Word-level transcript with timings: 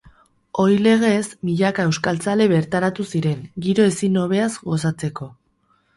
Ohi 0.61 0.77
legez, 0.85 1.27
milaka 1.49 1.85
euskaltzale 1.89 2.49
bertaratu 2.53 3.07
ziren, 3.15 3.47
giro 3.67 3.89
ezin 3.93 4.19
hobeaz 4.23 4.53
gozatzeko. 4.71 5.33